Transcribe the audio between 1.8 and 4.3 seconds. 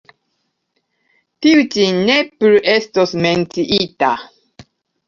ne plu estos menciita.